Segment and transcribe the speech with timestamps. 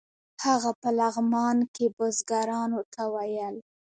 [0.45, 3.55] هغه په لغمان کې بزګرانو ته ویل.